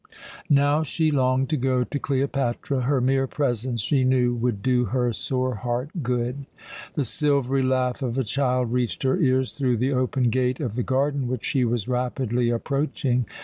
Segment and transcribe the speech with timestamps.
[0.49, 2.81] Now she longed to go to Cleopatra.
[2.85, 6.47] Her mere presence, she knew, would do her sore heart good.
[6.95, 10.81] The silvery laugh of a child reached her ears through the open gate of the
[10.81, 13.27] garden which she was rapidly approaching.